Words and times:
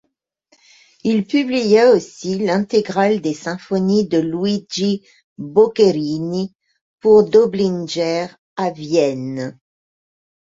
Il 1.03 1.27
publia 1.27 1.91
aussi 1.93 2.39
l’intégrale 2.39 3.21
des 3.21 3.35
symphonies 3.35 4.07
de 4.07 4.17
Luigi 4.17 5.07
Boccherini 5.37 6.55
pour 6.99 7.29
Doblinger 7.29 8.25
à 8.57 8.71
Vienne. 8.71 9.59